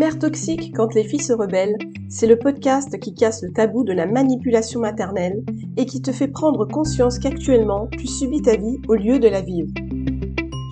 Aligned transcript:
Mère 0.00 0.18
toxique 0.18 0.72
quand 0.74 0.94
les 0.94 1.04
filles 1.04 1.22
se 1.22 1.34
rebellent, 1.34 1.76
c'est 2.08 2.26
le 2.26 2.38
podcast 2.38 2.98
qui 2.98 3.12
casse 3.12 3.42
le 3.42 3.52
tabou 3.52 3.84
de 3.84 3.92
la 3.92 4.06
manipulation 4.06 4.80
maternelle 4.80 5.44
et 5.76 5.84
qui 5.84 6.00
te 6.00 6.10
fait 6.10 6.28
prendre 6.28 6.64
conscience 6.64 7.18
qu'actuellement, 7.18 7.86
tu 7.88 8.06
subis 8.06 8.40
ta 8.40 8.56
vie 8.56 8.78
au 8.88 8.94
lieu 8.94 9.18
de 9.18 9.28
la 9.28 9.42
vivre. 9.42 9.68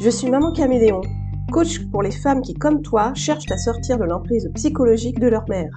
Je 0.01 0.09
suis 0.09 0.31
Maman 0.31 0.51
Caméléon, 0.53 1.03
coach 1.53 1.79
pour 1.91 2.03
les 2.03 2.11
femmes 2.11 2.41
qui, 2.41 2.55
comme 2.55 2.81
toi, 2.81 3.13
cherchent 3.13 3.53
à 3.53 3.59
sortir 3.59 3.99
de 3.99 4.05
l'emprise 4.05 4.51
psychologique 4.55 5.21
de 5.21 5.29
leur 5.29 5.47
mère. 5.51 5.77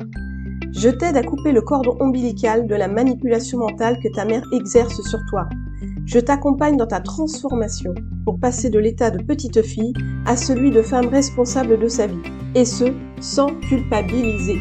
Je 0.71 0.87
t'aide 0.87 1.17
à 1.17 1.21
couper 1.21 1.51
le 1.51 1.61
cordon 1.61 1.97
ombilical 1.99 2.67
de 2.67 2.75
la 2.75 2.87
manipulation 2.87 3.57
mentale 3.57 3.99
que 4.01 4.15
ta 4.15 4.23
mère 4.23 4.45
exerce 4.53 5.01
sur 5.01 5.19
toi. 5.29 5.49
Je 6.05 6.19
t'accompagne 6.19 6.77
dans 6.77 6.87
ta 6.87 7.01
transformation 7.01 7.93
pour 8.23 8.39
passer 8.39 8.69
de 8.69 8.79
l'état 8.79 9.11
de 9.11 9.21
petite 9.21 9.61
fille 9.61 9.93
à 10.25 10.37
celui 10.37 10.71
de 10.71 10.81
femme 10.81 11.09
responsable 11.09 11.77
de 11.77 11.89
sa 11.89 12.07
vie, 12.07 12.21
et 12.55 12.65
ce, 12.65 12.93
sans 13.21 13.53
culpabiliser. 13.69 14.59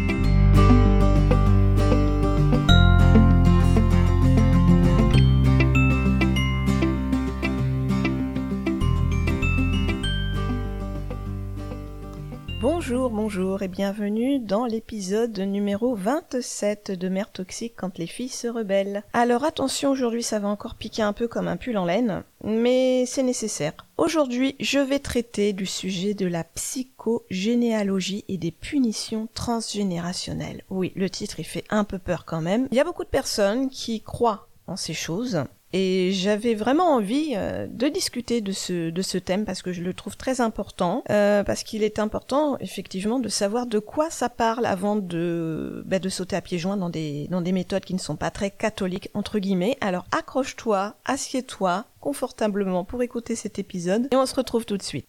Bonjour, 13.13 13.61
et 13.63 13.69
bienvenue 13.69 14.39
dans 14.39 14.67
l'épisode 14.67 15.37
numéro 15.41 15.97
27 15.97 16.93
de 16.93 17.09
Mère 17.09 17.33
toxique 17.33 17.75
quand 17.77 17.99
les 17.99 18.07
filles 18.07 18.29
se 18.29 18.47
rebellent. 18.47 19.03
Alors 19.13 19.43
attention, 19.43 19.91
aujourd'hui 19.91 20.23
ça 20.23 20.39
va 20.39 20.47
encore 20.47 20.77
piquer 20.77 21.03
un 21.03 21.13
peu 21.13 21.27
comme 21.27 21.49
un 21.49 21.57
pull 21.57 21.77
en 21.77 21.87
laine, 21.87 22.23
mais 22.45 23.07
c'est 23.07 23.25
nécessaire. 23.25 23.73
Aujourd'hui, 23.99 24.55
je 24.61 24.79
vais 24.79 25.01
traiter 25.01 25.53
du 25.53 25.67
sujet 25.67 26.15
de 26.15 26.27
la 26.27 26.45
psychogénéalogie 26.45 28.25
et 28.29 28.39
des 28.39 28.53
punitions 28.53 29.27
transgénérationnelles. 29.35 30.63
Oui, 30.71 30.93
le 30.95 31.11
titre 31.11 31.41
il 31.41 31.45
fait 31.45 31.65
un 31.69 31.83
peu 31.83 31.99
peur 31.99 32.25
quand 32.25 32.41
même. 32.41 32.69
Il 32.71 32.77
y 32.77 32.81
a 32.81 32.85
beaucoup 32.85 33.05
de 33.05 33.09
personnes 33.09 33.71
qui 33.71 34.03
croient 34.03 34.47
en 34.69 34.77
ces 34.77 34.95
choses, 34.95 35.43
et 35.73 36.11
j'avais 36.13 36.55
vraiment 36.55 36.95
envie 36.95 37.35
euh, 37.37 37.69
de 37.69 37.89
discuter 37.89 38.41
de 38.41 38.51
ce, 38.51 38.91
de 38.91 39.03
ce 39.03 39.19
thème 39.19 39.45
parce 39.45 39.63
que 39.63 39.73
je 39.73 39.83
le 39.83 39.95
trouve 39.95 40.17
très 40.17 40.41
important, 40.41 41.05
euh, 41.11 41.45
parce 41.45 41.63
qu'il 41.63 41.85
est 41.85 41.99
important 41.99 42.59
effectivement 42.59 43.21
de 43.21 43.29
savoir 43.29 43.67
de 43.67 43.79
quoi 43.79 44.11
ça 44.11 44.29
parle 44.29 44.67
avant 44.67 44.97
de, 44.97 45.85
bah, 45.87 46.01
de 46.01 46.09
sauter 46.09 46.35
à 46.35 46.41
pieds 46.41 46.59
joints 46.59 46.77
dans 46.77 46.91
des, 46.91 47.29
dans 47.29 47.41
des 47.41 47.53
méthodes 47.53 47.85
qui 47.85 47.95
ne 47.95 48.01
sont 48.01 48.17
pas 48.17 48.31
très 48.31 48.51
catholiques, 48.51 49.11
entre 49.15 49.39
guillemets. 49.39 49.77
Alors 49.81 50.07
accroche-toi, 50.11 50.97
assieds-toi 51.05 51.85
confortablement 52.01 52.85
pour 52.85 53.03
écouter 53.03 53.37
cet 53.37 53.59
épisode 53.59 54.09
et 54.11 54.17
on 54.17 54.27
se 54.27 54.35
retrouve 54.35 54.67
tout 54.67 54.77
de 54.77 54.83
suite. 54.83 55.07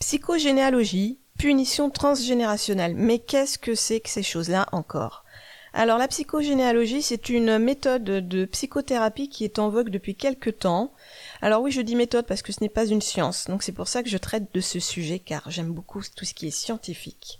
Psychogénéalogie, 0.00 1.18
punition 1.38 1.88
transgénérationnelle. 1.88 2.94
Mais 2.94 3.18
qu'est-ce 3.18 3.58
que 3.58 3.74
c'est 3.74 4.00
que 4.00 4.10
ces 4.10 4.22
choses-là 4.22 4.66
encore? 4.72 5.24
Alors 5.78 5.96
la 5.96 6.08
psychogénéalogie, 6.08 7.02
c'est 7.02 7.28
une 7.28 7.56
méthode 7.58 8.02
de 8.02 8.44
psychothérapie 8.46 9.28
qui 9.28 9.44
est 9.44 9.60
en 9.60 9.68
vogue 9.68 9.90
depuis 9.90 10.16
quelques 10.16 10.58
temps. 10.58 10.92
Alors 11.40 11.62
oui, 11.62 11.70
je 11.70 11.80
dis 11.80 11.94
méthode 11.94 12.26
parce 12.26 12.42
que 12.42 12.52
ce 12.52 12.60
n'est 12.60 12.68
pas 12.68 12.84
une 12.84 13.00
science, 13.00 13.44
donc 13.46 13.62
c'est 13.62 13.70
pour 13.70 13.86
ça 13.86 14.02
que 14.02 14.08
je 14.08 14.18
traite 14.18 14.52
de 14.52 14.60
ce 14.60 14.80
sujet 14.80 15.20
car 15.20 15.48
j'aime 15.52 15.70
beaucoup 15.70 16.02
tout 16.16 16.24
ce 16.24 16.34
qui 16.34 16.48
est 16.48 16.50
scientifique. 16.50 17.38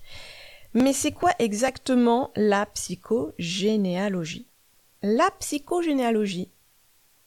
Mais 0.73 0.93
c'est 0.93 1.11
quoi 1.11 1.33
exactement 1.41 2.31
la 2.37 2.67
psychogénéalogie? 2.67 4.47
La 5.03 5.29
psychogénéalogie, 5.41 6.49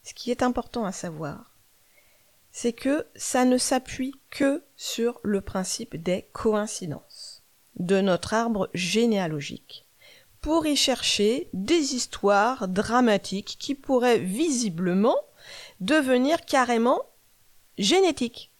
ce 0.03 0.13
qui 0.13 0.31
est 0.31 0.43
important 0.43 0.85
à 0.85 0.93
savoir, 0.93 1.57
c'est 2.53 2.71
que 2.71 3.05
ça 3.17 3.43
ne 3.43 3.57
s'appuie 3.57 4.15
que 4.29 4.63
sur 4.77 5.19
le 5.23 5.41
principe 5.41 6.01
des 6.01 6.29
coïncidences 6.31 7.43
de 7.75 7.99
notre 7.99 8.33
arbre 8.33 8.69
généalogique 8.73 9.85
pour 10.41 10.65
y 10.65 10.75
chercher 10.75 11.49
des 11.53 11.95
histoires 11.95 12.67
dramatiques 12.67 13.57
qui 13.59 13.75
pourraient 13.75 14.19
visiblement 14.19 15.15
devenir 15.79 16.43
carrément 16.45 17.01
génétiques. 17.77 18.51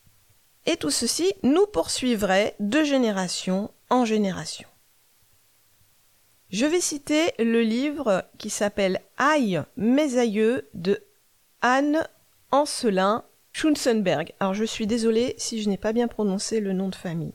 Et 0.68 0.78
tout 0.78 0.92
ceci 0.92 1.34
nous 1.42 1.66
poursuivrait 1.66 2.56
de 2.59 2.84
génération 2.84 3.72
en 3.90 4.06
génération. 4.06 4.68
Je 6.52 6.66
vais 6.66 6.81
citer 6.81 7.31
le 7.40 7.62
livre 7.62 8.25
qui 8.38 8.50
s'appelle 8.50 9.02
Aïe, 9.18 9.62
mes 9.78 10.18
aïeux 10.18 10.69
de 10.74 11.03
Anne 11.62 12.08
Ancelin 12.52 13.24
Schunzenberg. 13.53 14.34
Alors 14.40 14.53
je 14.53 14.66
suis 14.66 14.86
désolée 14.86 15.34
si 15.38 15.62
je 15.62 15.69
n'ai 15.69 15.78
pas 15.78 15.94
bien 15.94 16.08
prononcé 16.08 16.59
le 16.59 16.74
nom 16.74 16.90
de 16.90 16.96
famille. 16.96 17.34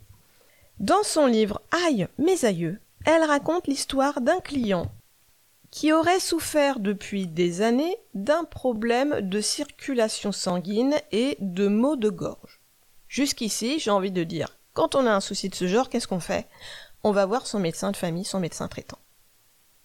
Dans 0.79 1.03
son 1.03 1.27
livre 1.27 1.63
Aïe, 1.87 2.07
mes 2.19 2.45
aïeux, 2.45 2.79
elle 3.07 3.23
raconte 3.23 3.69
l'histoire 3.69 4.21
d'un 4.21 4.41
client 4.41 4.91
qui 5.71 5.93
aurait 5.93 6.21
souffert 6.21 6.81
depuis 6.81 7.27
des 7.27 7.63
années 7.63 7.97
d'un 8.15 8.45
problème 8.45 9.21
de 9.21 9.41
circulation 9.41 10.33
sanguine 10.33 10.97
et 11.13 11.37
de 11.41 11.69
maux 11.69 11.97
de 11.97 12.11
gorge. 12.11 12.61
Jusqu'ici, 13.09 13.79
j'ai 13.79 13.91
envie 13.91 14.11
de 14.11 14.25
dire, 14.25 14.59
quand 14.75 14.95
on 14.95 15.07
a 15.07 15.13
un 15.13 15.21
souci 15.21 15.49
de 15.49 15.55
ce 15.55 15.67
genre, 15.67 15.89
qu'est-ce 15.89 16.09
qu'on 16.09 16.21
fait? 16.21 16.47
On 17.05 17.13
va 17.13 17.27
voir 17.27 17.47
son 17.47 17.61
médecin 17.61 17.93
de 17.93 17.97
famille, 17.97 18.25
son 18.25 18.41
médecin 18.41 18.69
traitant. 18.69 18.99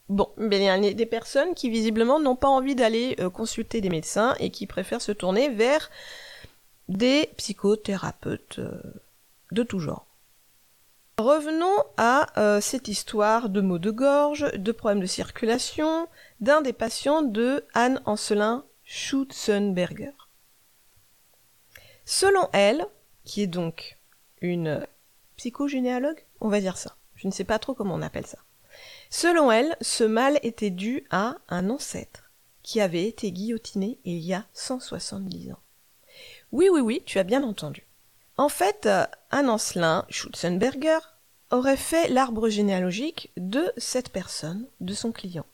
Bon, 0.09 0.29
mais 0.37 0.57
il 0.57 0.63
y 0.63 0.69
a 0.69 0.93
des 0.93 1.05
personnes 1.05 1.53
qui 1.53 1.69
visiblement 1.69 2.19
n'ont 2.19 2.35
pas 2.35 2.49
envie 2.49 2.75
d'aller 2.75 3.15
euh, 3.19 3.29
consulter 3.29 3.79
des 3.81 3.89
médecins 3.89 4.35
et 4.39 4.49
qui 4.49 4.67
préfèrent 4.67 5.01
se 5.01 5.11
tourner 5.11 5.49
vers 5.49 5.89
des 6.89 7.29
psychothérapeutes 7.37 8.59
euh, 8.59 8.81
de 9.51 9.63
tout 9.63 9.79
genre. 9.79 10.05
Revenons 11.17 11.83
à 11.97 12.39
euh, 12.39 12.61
cette 12.61 12.87
histoire 12.87 13.49
de 13.49 13.61
maux 13.61 13.79
de 13.79 13.91
gorge, 13.91 14.51
de 14.53 14.71
problèmes 14.71 15.01
de 15.01 15.05
circulation, 15.05 16.07
d'un 16.39 16.61
des 16.61 16.73
patients 16.73 17.21
de 17.21 17.65
Anne 17.73 18.01
Ancelin 18.05 18.65
Schutzenberger. 18.83 20.13
Selon 22.05 22.49
elle, 22.53 22.85
qui 23.23 23.41
est 23.43 23.47
donc 23.47 23.99
une 24.41 24.85
psychogénéalogue, 25.37 26.25
on 26.39 26.49
va 26.49 26.59
dire 26.59 26.77
ça. 26.77 26.97
Je 27.15 27.27
ne 27.27 27.31
sais 27.31 27.43
pas 27.43 27.59
trop 27.59 27.75
comment 27.75 27.95
on 27.95 28.01
appelle 28.01 28.25
ça. 28.25 28.39
Selon 29.09 29.51
elle, 29.51 29.75
ce 29.81 30.03
mal 30.03 30.39
était 30.41 30.71
dû 30.71 31.05
à 31.11 31.37
un 31.49 31.69
ancêtre 31.69 32.31
qui 32.63 32.81
avait 32.81 33.07
été 33.07 33.31
guillotiné 33.31 33.99
il 34.05 34.19
y 34.19 34.33
a 34.33 34.45
170 34.53 35.51
ans. 35.51 35.59
Oui, 36.51 36.67
oui, 36.71 36.81
oui, 36.81 37.03
tu 37.05 37.19
as 37.19 37.23
bien 37.23 37.43
entendu. 37.43 37.85
En 38.37 38.49
fait, 38.49 38.85
euh, 38.85 39.05
un 39.31 39.47
Ancelin 39.47 40.05
Schutzenberger 40.09 40.99
aurait 41.51 41.77
fait 41.77 42.07
l'arbre 42.09 42.49
généalogique 42.49 43.31
de 43.37 43.71
cette 43.77 44.09
personne, 44.09 44.67
de 44.79 44.93
son 44.93 45.11
client. 45.11 45.45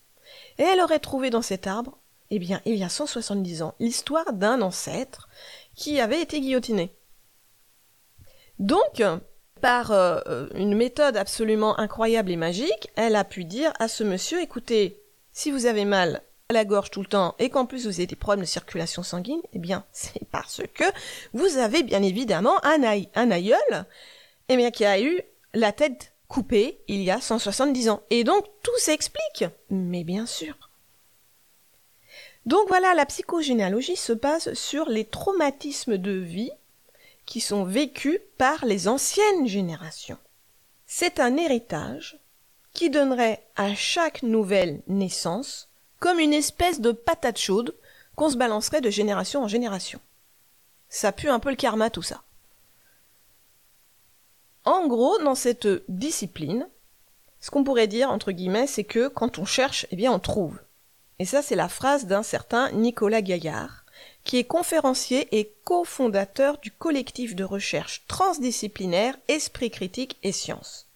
Et 0.57 0.63
elle 0.63 0.81
aurait 0.81 0.99
trouvé 0.99 1.29
dans 1.29 1.41
cet 1.41 1.67
arbre, 1.67 1.97
eh 2.29 2.39
bien, 2.39 2.61
il 2.65 2.75
y 2.75 2.83
a 2.83 2.89
170 2.89 3.61
ans, 3.63 3.75
l'histoire 3.79 4.33
d'un 4.33 4.61
ancêtre 4.61 5.27
qui 5.75 5.99
avait 5.99 6.21
été 6.21 6.39
guillotiné. 6.39 6.95
Donc, 8.59 9.03
par 9.61 9.91
euh, 9.91 10.47
une 10.53 10.75
méthode 10.75 11.17
absolument 11.17 11.79
incroyable 11.79 12.31
et 12.31 12.35
magique, 12.35 12.91
elle 12.95 13.15
a 13.15 13.23
pu 13.23 13.44
dire 13.44 13.71
à 13.79 13.88
ce 13.88 14.03
monsieur, 14.03 14.41
écoutez, 14.41 15.01
si 15.31 15.51
vous 15.51 15.65
avez 15.65 15.85
mal 15.85 16.21
la 16.50 16.66
gorge 16.66 16.91
tout 16.91 17.02
le 17.02 17.08
temps 17.08 17.35
et 17.40 17.50
qu'en 17.50 17.66
plus 17.66 17.85
vous 17.85 17.96
avez 17.96 18.08
des 18.08 18.16
problèmes 18.16 18.46
de 18.46 18.50
circulation 18.50 19.03
sanguine, 19.03 19.41
eh 19.53 19.59
bien, 19.59 19.85
c'est 19.91 20.25
parce 20.31 20.62
que 20.74 20.85
vous 21.34 21.58
avez 21.58 21.84
bien 21.84 22.02
évidemment 22.02 22.63
un, 22.63 22.81
un 23.16 23.31
aïeul, 23.31 23.85
eh 24.50 24.56
bien, 24.56 24.72
qui 24.72 24.86
a 24.86 25.02
eu 25.02 25.22
la 25.53 25.72
tête 25.72 26.13
coupée 26.28 26.80
il 26.88 27.02
y 27.03 27.12
a 27.12 27.22
170 27.22 27.90
ans. 27.90 28.02
Et 28.09 28.24
donc 28.24 28.46
tout 28.63 28.78
s'explique. 28.78 29.46
Mais 29.69 30.03
bien 30.03 30.25
sûr. 30.25 30.56
Donc 32.46 32.68
voilà, 32.69 32.94
la 32.94 33.06
psychogénéalogie 33.06 33.97
se 33.97 34.13
base 34.13 34.53
sur 34.53 34.88
les 34.88 35.03
traumatismes 35.03 35.97
de 35.97 36.12
vie 36.12 36.52
qui 37.25 37.42
sont 37.42 37.66
vécus 37.66 38.19
par 38.38 38.63
les 38.66 38.88
anciennes 38.88 39.48
générations. 39.48 40.18
C'est 40.86 41.19
un 41.19 41.36
héritage 41.36 42.19
qui 42.71 42.89
donnerait 42.89 43.45
à 43.57 43.75
chaque 43.75 44.24
nouvelle 44.24 44.81
naissance 44.88 45.67
comme 45.99 46.19
une 46.19 46.33
espèce 46.33 46.81
de 46.81 46.91
patate 46.91 47.38
chaude 47.38 47.75
qu'on 48.15 48.29
se 48.29 48.38
balancerait 48.38 48.81
de 48.81 48.89
génération 48.89 49.44
en 49.44 49.47
génération. 49.47 49.99
Ça 50.89 51.11
pue 51.11 51.29
un 51.29 51.39
peu 51.39 51.49
le 51.49 51.55
karma 51.55 51.89
tout 51.89 52.01
ça. 52.01 52.23
En 54.65 54.88
gros, 54.88 55.17
dans 55.19 55.35
cette 55.35 55.67
discipline, 55.88 56.67
ce 57.39 57.51
qu'on 57.51 57.63
pourrait 57.63 57.88
dire, 57.88 58.09
entre 58.09 58.31
guillemets, 58.31 58.67
c'est 58.67 58.83
que 58.83 59.07
quand 59.07 59.38
on 59.38 59.45
cherche, 59.45 59.85
eh 59.91 59.95
bien 59.95 60.11
on 60.11 60.19
trouve. 60.19 60.59
Et 61.19 61.25
ça, 61.25 61.41
c'est 61.41 61.55
la 61.55 61.69
phrase 61.69 62.05
d'un 62.05 62.23
certain 62.23 62.71
Nicolas 62.71 63.21
Gaillard, 63.21 63.85
qui 64.23 64.38
est 64.38 64.44
conférencier 64.44 65.27
et 65.38 65.53
cofondateur 65.63 66.57
du 66.57 66.71
collectif 66.71 67.35
de 67.35 67.44
recherche 67.44 68.03
transdisciplinaire 68.07 69.15
Esprit 69.27 69.71
critique 69.71 70.17
et 70.23 70.31
sciences. 70.31 70.87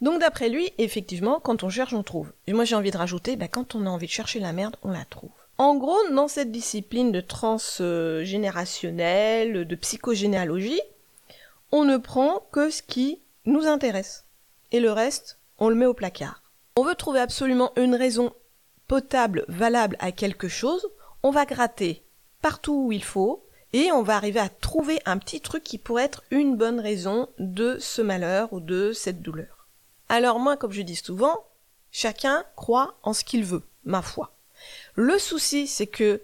Donc 0.00 0.20
d'après 0.20 0.48
lui, 0.48 0.72
effectivement, 0.78 1.40
quand 1.40 1.62
on 1.62 1.68
cherche, 1.68 1.92
on 1.92 2.02
trouve. 2.02 2.32
Et 2.46 2.52
moi 2.52 2.64
j'ai 2.64 2.74
envie 2.74 2.90
de 2.90 2.96
rajouter, 2.96 3.36
bah, 3.36 3.48
quand 3.48 3.74
on 3.74 3.86
a 3.86 3.90
envie 3.90 4.06
de 4.06 4.12
chercher 4.12 4.40
la 4.40 4.52
merde, 4.52 4.76
on 4.82 4.92
la 4.92 5.04
trouve. 5.04 5.30
En 5.58 5.76
gros, 5.76 5.98
dans 6.12 6.28
cette 6.28 6.50
discipline 6.50 7.12
de 7.12 7.20
transgénérationnel, 7.20 9.66
de 9.66 9.74
psychogénéalogie, 9.74 10.80
on 11.70 11.84
ne 11.84 11.98
prend 11.98 12.46
que 12.50 12.70
ce 12.70 12.82
qui 12.82 13.20
nous 13.44 13.66
intéresse. 13.66 14.24
Et 14.72 14.80
le 14.80 14.90
reste, 14.90 15.38
on 15.58 15.68
le 15.68 15.74
met 15.74 15.86
au 15.86 15.92
placard. 15.92 16.40
On 16.76 16.82
veut 16.82 16.94
trouver 16.94 17.20
absolument 17.20 17.72
une 17.76 17.94
raison 17.94 18.32
potable, 18.88 19.44
valable 19.48 19.98
à 20.00 20.12
quelque 20.12 20.48
chose, 20.48 20.88
on 21.22 21.30
va 21.30 21.44
gratter 21.44 22.02
partout 22.42 22.86
où 22.86 22.92
il 22.92 23.04
faut, 23.04 23.44
et 23.72 23.92
on 23.92 24.02
va 24.02 24.16
arriver 24.16 24.40
à 24.40 24.48
trouver 24.48 25.00
un 25.04 25.18
petit 25.18 25.40
truc 25.40 25.62
qui 25.62 25.78
pourrait 25.78 26.04
être 26.04 26.24
une 26.30 26.56
bonne 26.56 26.80
raison 26.80 27.28
de 27.38 27.76
ce 27.78 28.02
malheur 28.02 28.52
ou 28.52 28.60
de 28.60 28.92
cette 28.92 29.22
douleur. 29.22 29.59
Alors 30.10 30.40
moi, 30.40 30.56
comme 30.56 30.72
je 30.72 30.82
dis 30.82 30.96
souvent, 30.96 31.44
chacun 31.92 32.44
croit 32.56 32.96
en 33.04 33.12
ce 33.12 33.22
qu'il 33.22 33.44
veut, 33.44 33.62
ma 33.84 34.02
foi. 34.02 34.32
Le 34.96 35.20
souci, 35.20 35.68
c'est 35.68 35.86
que 35.86 36.20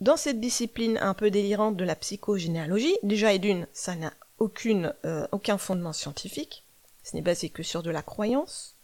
dans 0.00 0.18
cette 0.18 0.42
discipline 0.42 0.98
un 0.98 1.14
peu 1.14 1.30
délirante 1.30 1.74
de 1.78 1.84
la 1.84 1.96
psychogénéalogie, 1.96 2.94
déjà 3.02 3.32
et 3.32 3.38
d'une, 3.38 3.66
ça 3.72 3.94
n'a 3.94 4.12
euh, 4.42 5.26
aucun 5.32 5.56
fondement 5.56 5.94
scientifique, 5.94 6.64
ce 7.02 7.16
n'est 7.16 7.22
basé 7.22 7.48
que 7.48 7.62
sur 7.62 7.82
de 7.82 7.90
la 7.90 8.02
croyance. 8.02 8.74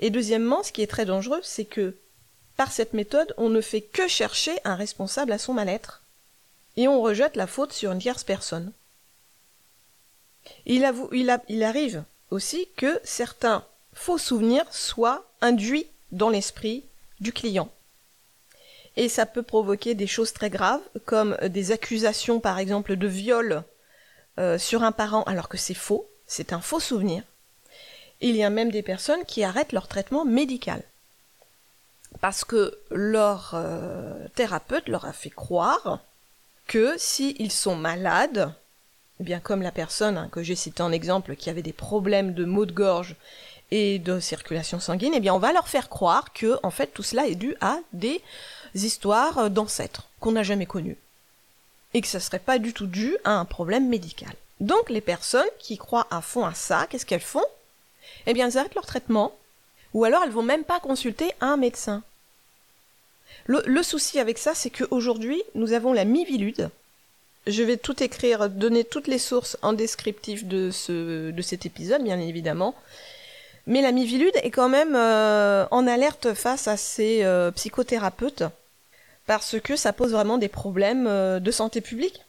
Et 0.00 0.10
deuxièmement, 0.10 0.64
ce 0.64 0.72
qui 0.72 0.82
est 0.82 0.88
très 0.88 1.06
dangereux, 1.06 1.40
c'est 1.44 1.64
que 1.64 1.96
par 2.56 2.72
cette 2.72 2.94
méthode, 2.94 3.32
on 3.36 3.48
ne 3.48 3.60
fait 3.60 3.82
que 3.82 4.08
chercher 4.08 4.58
un 4.64 4.74
responsable 4.74 5.30
à 5.30 5.38
son 5.38 5.54
mal-être, 5.54 6.02
et 6.76 6.88
on 6.88 7.00
rejette 7.00 7.36
la 7.36 7.46
faute 7.46 7.72
sur 7.72 7.92
une 7.92 8.00
tierce 8.00 8.24
personne. 8.24 8.72
Il 10.66 10.84
arrive 11.62 12.02
aussi 12.32 12.66
que 12.76 13.00
certains 13.04 13.64
faux 13.94 14.18
souvenirs 14.18 14.66
soient 14.70 15.24
induits 15.40 15.86
dans 16.12 16.28
l'esprit 16.28 16.84
du 17.20 17.32
client 17.32 17.68
et 18.96 19.08
ça 19.08 19.26
peut 19.26 19.42
provoquer 19.42 19.94
des 19.94 20.06
choses 20.06 20.32
très 20.32 20.50
graves, 20.50 20.82
comme 21.04 21.36
des 21.48 21.72
accusations 21.72 22.40
par 22.40 22.58
exemple 22.58 22.96
de 22.96 23.06
viol 23.06 23.64
euh, 24.38 24.58
sur 24.58 24.82
un 24.82 24.92
parent 24.92 25.22
alors 25.24 25.48
que 25.48 25.56
c'est 25.56 25.74
faux, 25.74 26.08
c'est 26.26 26.52
un 26.52 26.60
faux 26.60 26.80
souvenir. 26.80 27.22
Il 28.20 28.36
y 28.36 28.44
a 28.44 28.50
même 28.50 28.70
des 28.70 28.82
personnes 28.82 29.24
qui 29.26 29.42
arrêtent 29.42 29.72
leur 29.72 29.88
traitement 29.88 30.24
médical 30.24 30.82
parce 32.20 32.44
que 32.44 32.78
leur 32.90 33.52
euh, 33.54 34.26
thérapeute 34.36 34.88
leur 34.88 35.04
a 35.04 35.12
fait 35.12 35.30
croire 35.30 35.98
que 36.68 36.94
s'ils 36.96 37.52
sont 37.52 37.76
malades, 37.76 38.52
bien 39.18 39.40
comme 39.40 39.62
la 39.62 39.72
personne 39.72 40.16
hein, 40.16 40.28
que 40.30 40.42
j'ai 40.42 40.54
citée 40.54 40.82
en 40.82 40.92
exemple 40.92 41.34
qui 41.34 41.50
avait 41.50 41.62
des 41.62 41.72
problèmes 41.72 42.32
de 42.32 42.44
maux 42.44 42.66
de 42.66 42.72
gorge 42.72 43.16
et 43.70 43.98
de 43.98 44.20
circulation 44.20 44.80
sanguine, 44.80 45.14
eh 45.14 45.20
bien 45.20 45.34
on 45.34 45.38
va 45.38 45.52
leur 45.52 45.68
faire 45.68 45.88
croire 45.88 46.32
que 46.32 46.58
en 46.62 46.70
fait 46.70 46.88
tout 46.88 47.02
cela 47.02 47.26
est 47.26 47.34
dû 47.34 47.56
à 47.60 47.78
des 47.92 48.22
histoires 48.74 49.50
d'ancêtres 49.50 50.08
qu'on 50.20 50.32
n'a 50.32 50.42
jamais 50.42 50.66
connues. 50.66 50.98
Et 51.92 52.00
que 52.00 52.08
ça 52.08 52.20
serait 52.20 52.38
pas 52.38 52.58
du 52.58 52.72
tout 52.72 52.86
dû 52.86 53.16
à 53.24 53.32
un 53.32 53.44
problème 53.44 53.88
médical. 53.88 54.34
Donc 54.60 54.90
les 54.90 55.00
personnes 55.00 55.48
qui 55.58 55.78
croient 55.78 56.06
à 56.10 56.20
fond 56.20 56.44
à 56.44 56.54
ça, 56.54 56.86
qu'est-ce 56.88 57.06
qu'elles 57.06 57.20
font? 57.20 57.44
Eh 58.26 58.34
bien 58.34 58.46
elles 58.46 58.58
arrêtent 58.58 58.74
leur 58.74 58.86
traitement, 58.86 59.34
ou 59.92 60.04
alors 60.04 60.22
elles 60.24 60.30
vont 60.30 60.42
même 60.42 60.64
pas 60.64 60.80
consulter 60.80 61.32
un 61.40 61.56
médecin. 61.56 62.02
Le, 63.46 63.82
souci 63.82 64.18
avec 64.18 64.38
ça, 64.38 64.54
c'est 64.54 64.70
qu'aujourd'hui, 64.70 65.42
nous 65.54 65.72
avons 65.72 65.92
la 65.92 66.04
mivilude. 66.04 66.70
Je 67.46 67.62
vais 67.62 67.76
tout 67.76 68.02
écrire, 68.02 68.48
donner 68.48 68.84
toutes 68.84 69.06
les 69.06 69.18
sources 69.18 69.58
en 69.60 69.74
descriptif 69.74 70.46
de, 70.46 70.70
ce, 70.70 71.30
de 71.30 71.42
cet 71.42 71.66
épisode, 71.66 72.02
bien 72.02 72.18
évidemment. 72.18 72.74
Mais 73.66 73.80
la 73.80 73.92
mivilude 73.92 74.36
est 74.42 74.50
quand 74.50 74.68
même 74.68 74.94
euh, 74.94 75.66
en 75.70 75.86
alerte 75.86 76.34
face 76.34 76.68
à 76.68 76.76
ces 76.76 77.22
euh, 77.22 77.50
psychothérapeutes 77.50 78.44
parce 79.26 79.58
que 79.58 79.74
ça 79.74 79.94
pose 79.94 80.12
vraiment 80.12 80.36
des 80.36 80.48
problèmes 80.48 81.06
euh, 81.06 81.40
de 81.40 81.50
santé 81.50 81.80
publique. 81.80 82.22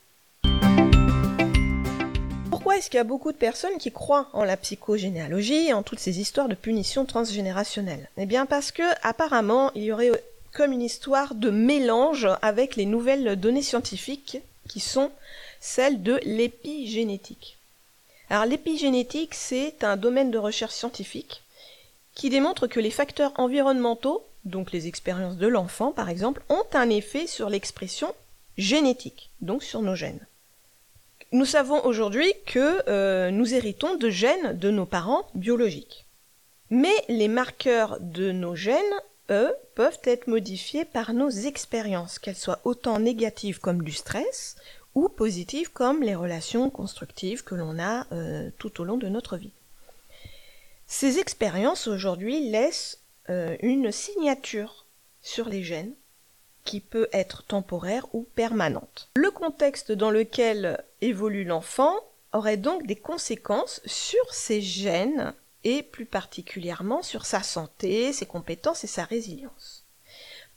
Pourquoi 2.49 2.77
est-ce 2.77 2.89
qu'il 2.89 2.97
y 2.97 3.01
a 3.01 3.03
beaucoup 3.03 3.33
de 3.33 3.37
personnes 3.37 3.77
qui 3.77 3.91
croient 3.91 4.29
en 4.31 4.45
la 4.45 4.55
psychogénéalogie 4.55 5.67
et 5.67 5.73
en 5.73 5.83
toutes 5.83 5.99
ces 5.99 6.21
histoires 6.21 6.47
de 6.47 6.55
punition 6.55 7.03
transgénérationnelle? 7.03 8.09
Eh 8.17 8.25
bien 8.25 8.45
parce 8.45 8.71
que 8.71 8.83
apparemment 9.03 9.71
il 9.75 9.83
y 9.83 9.91
aurait 9.91 10.11
comme 10.53 10.71
une 10.71 10.81
histoire 10.81 11.35
de 11.35 11.49
mélange 11.49 12.29
avec 12.41 12.77
les 12.77 12.85
nouvelles 12.85 13.35
données 13.35 13.61
scientifiques 13.61 14.37
qui 14.69 14.79
sont 14.79 15.11
celles 15.59 16.01
de 16.01 16.17
l'épigénétique. 16.23 17.54
Alors 18.29 18.45
l'épigénétique, 18.45 19.33
c'est 19.33 19.83
un 19.83 19.97
domaine 19.97 20.31
de 20.31 20.37
recherche 20.37 20.73
scientifique 20.73 21.43
qui 22.13 22.29
démontre 22.29 22.67
que 22.67 22.79
les 22.79 22.91
facteurs 22.91 23.33
environnementaux 23.37 24.25
donc 24.45 24.71
les 24.71 24.87
expériences 24.87 25.37
de 25.37 25.47
l'enfant 25.47 25.91
par 25.91 26.09
exemple, 26.09 26.41
ont 26.49 26.65
un 26.73 26.89
effet 26.89 27.27
sur 27.27 27.49
l'expression 27.49 28.13
génétique, 28.57 29.31
donc 29.41 29.63
sur 29.63 29.81
nos 29.81 29.95
gènes. 29.95 30.25
Nous 31.31 31.45
savons 31.45 31.83
aujourd'hui 31.83 32.31
que 32.45 32.83
euh, 32.87 33.31
nous 33.31 33.53
héritons 33.53 33.95
de 33.95 34.09
gènes 34.09 34.57
de 34.57 34.69
nos 34.69 34.85
parents 34.85 35.27
biologiques. 35.33 36.05
Mais 36.69 36.93
les 37.09 37.27
marqueurs 37.27 37.97
de 37.99 38.31
nos 38.31 38.55
gènes, 38.55 38.79
eux, 39.29 39.53
peuvent 39.73 39.99
être 40.03 40.27
modifiés 40.27 40.85
par 40.85 41.13
nos 41.13 41.29
expériences, 41.29 42.19
qu'elles 42.19 42.35
soient 42.35 42.61
autant 42.63 42.99
négatives 42.99 43.59
comme 43.59 43.83
du 43.83 43.91
stress 43.91 44.55
ou 44.95 45.09
positives 45.09 45.71
comme 45.71 46.01
les 46.01 46.15
relations 46.15 46.69
constructives 46.69 47.43
que 47.43 47.55
l'on 47.55 47.77
a 47.79 48.07
euh, 48.11 48.49
tout 48.57 48.81
au 48.81 48.85
long 48.85 48.97
de 48.97 49.09
notre 49.09 49.37
vie. 49.37 49.51
Ces 50.87 51.19
expériences 51.19 51.87
aujourd'hui 51.87 52.49
laissent 52.49 53.01
euh, 53.29 53.57
une 53.61 53.91
signature 53.91 54.85
sur 55.21 55.49
les 55.49 55.63
gènes 55.63 55.93
qui 56.63 56.79
peut 56.79 57.09
être 57.11 57.43
temporaire 57.43 58.07
ou 58.13 58.23
permanente. 58.35 59.09
Le 59.15 59.31
contexte 59.31 59.91
dans 59.91 60.11
lequel 60.11 60.83
évolue 61.01 61.43
l'enfant 61.43 61.93
aurait 62.33 62.57
donc 62.57 62.85
des 62.85 62.95
conséquences 62.95 63.81
sur 63.85 64.33
ses 64.33 64.61
gènes 64.61 65.33
et 65.63 65.83
plus 65.83 66.05
particulièrement 66.05 67.01
sur 67.01 67.25
sa 67.25 67.41
santé, 67.41 68.13
ses 68.13 68.25
compétences 68.25 68.83
et 68.83 68.87
sa 68.87 69.03
résilience. 69.03 69.83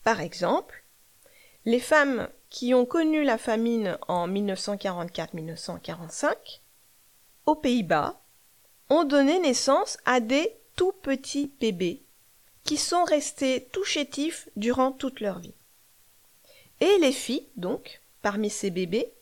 Par 0.05 0.20
exemple, 0.20 0.85
les 1.64 1.81
femmes 1.81 2.29
qui 2.50 2.75
ont 2.75 2.87
connu 2.87 3.25
la 3.25 3.39
famine 3.39 3.99
en 4.09 4.29
1944-1945 4.29 6.61
aux 7.47 7.56
Pays-Bas 7.56 8.21
ont 8.91 9.05
donné 9.05 9.39
naissance 9.41 9.97
à 10.05 10.21
des 10.21 10.55
tout 10.77 10.93
petits 11.03 11.50
bébés 11.61 12.03
qui 12.65 12.77
sont 12.77 13.05
restés 13.05 13.69
tout 13.73 13.85
chétifs 13.85 14.49
durant 14.56 14.93
toute 14.93 15.21
leur 15.21 15.39
vie. 15.39 15.55
Et 16.81 16.99
les 17.00 17.12
filles, 17.12 17.47
donc, 17.56 18.03
parmi 18.23 18.50
ces 18.50 18.71
bébés, 18.71 19.12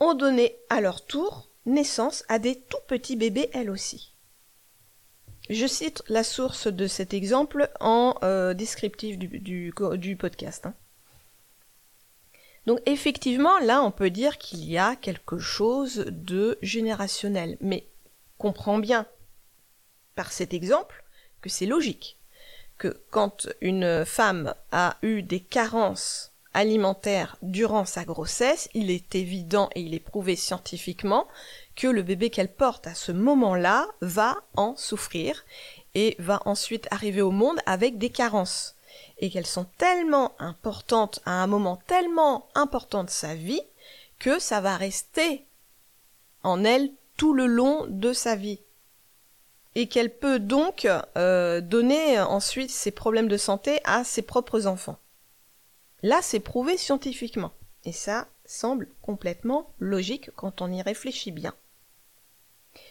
ont 0.00 0.14
donné 0.14 0.56
à 0.68 0.80
leur 0.80 1.04
tour 1.04 1.48
naissance 1.66 2.24
à 2.28 2.38
des 2.38 2.56
tout 2.56 2.78
petits 2.86 3.16
bébés 3.16 3.50
elles 3.52 3.70
aussi. 3.70 4.12
Je 5.48 5.66
cite 5.66 6.02
la 6.08 6.24
source 6.24 6.66
de 6.66 6.86
cet 6.86 7.14
exemple 7.14 7.70
en 7.80 8.14
euh, 8.22 8.52
descriptif 8.52 9.18
du, 9.18 9.72
podcast. 10.18 10.66
Hein. 10.66 10.74
Donc 12.68 12.80
effectivement, 12.84 13.58
là, 13.60 13.82
on 13.82 13.90
peut 13.90 14.10
dire 14.10 14.36
qu'il 14.36 14.62
y 14.62 14.76
a 14.76 14.94
quelque 14.94 15.38
chose 15.38 16.04
de 16.08 16.58
générationnel. 16.60 17.56
Mais 17.62 17.86
comprends 18.36 18.76
bien, 18.76 19.06
par 20.14 20.32
cet 20.32 20.52
exemple, 20.52 21.02
que 21.40 21.48
c'est 21.48 21.64
logique 21.64 22.18
que 22.76 23.00
quand 23.10 23.48
une 23.62 24.04
femme 24.04 24.54
a 24.70 24.98
eu 25.00 25.22
des 25.22 25.40
carences 25.40 26.34
alimentaires 26.52 27.38
durant 27.40 27.86
sa 27.86 28.04
grossesse, 28.04 28.68
il 28.74 28.90
est 28.90 29.14
évident 29.14 29.70
et 29.74 29.80
il 29.80 29.94
est 29.94 29.98
prouvé 29.98 30.36
scientifiquement 30.36 31.26
que 31.74 31.86
le 31.86 32.02
bébé 32.02 32.28
qu'elle 32.28 32.52
porte 32.52 32.86
à 32.86 32.94
ce 32.94 33.12
moment-là 33.12 33.86
va 34.02 34.36
en 34.56 34.76
souffrir 34.76 35.46
et 35.94 36.16
va 36.18 36.42
ensuite 36.44 36.86
arriver 36.90 37.22
au 37.22 37.30
monde 37.30 37.60
avec 37.64 37.96
des 37.96 38.10
carences 38.10 38.74
et 39.18 39.30
qu'elles 39.30 39.46
sont 39.46 39.66
tellement 39.78 40.34
importantes 40.38 41.20
à 41.24 41.42
un 41.42 41.46
moment 41.46 41.76
tellement 41.86 42.48
important 42.54 43.04
de 43.04 43.10
sa 43.10 43.34
vie 43.34 43.62
que 44.18 44.38
ça 44.38 44.60
va 44.60 44.76
rester 44.76 45.46
en 46.42 46.64
elle 46.64 46.90
tout 47.16 47.34
le 47.34 47.46
long 47.46 47.86
de 47.88 48.12
sa 48.12 48.36
vie 48.36 48.60
et 49.74 49.86
qu'elle 49.86 50.12
peut 50.12 50.38
donc 50.40 50.88
euh, 51.16 51.60
donner 51.60 52.18
ensuite 52.20 52.70
ses 52.70 52.90
problèmes 52.90 53.28
de 53.28 53.36
santé 53.36 53.80
à 53.84 54.02
ses 54.02 54.22
propres 54.22 54.66
enfants. 54.66 54.98
Là, 56.02 56.20
c'est 56.22 56.40
prouvé 56.40 56.76
scientifiquement, 56.76 57.52
et 57.84 57.92
ça 57.92 58.28
semble 58.44 58.88
complètement 59.02 59.72
logique 59.78 60.30
quand 60.36 60.62
on 60.62 60.72
y 60.72 60.80
réfléchit 60.82 61.32
bien. 61.32 61.54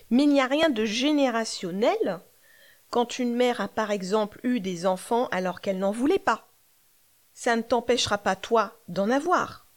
Mais 0.09 0.23
il 0.23 0.29
n'y 0.29 0.41
a 0.41 0.47
rien 0.47 0.69
de 0.69 0.85
générationnel 0.85 2.19
quand 2.89 3.19
une 3.19 3.35
mère 3.35 3.61
a 3.61 3.67
par 3.67 3.91
exemple 3.91 4.39
eu 4.43 4.59
des 4.59 4.85
enfants 4.85 5.27
alors 5.31 5.61
qu'elle 5.61 5.79
n'en 5.79 5.91
voulait 5.91 6.19
pas. 6.19 6.47
Ça 7.33 7.55
ne 7.55 7.61
t'empêchera 7.61 8.17
pas 8.17 8.35
toi 8.35 8.79
d'en 8.87 9.09
avoir. 9.09 9.67